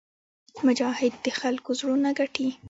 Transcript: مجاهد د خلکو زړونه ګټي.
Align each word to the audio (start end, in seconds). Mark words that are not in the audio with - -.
مجاهد 0.65 1.13
د 1.25 1.27
خلکو 1.39 1.69
زړونه 1.79 2.09
ګټي. 2.19 2.49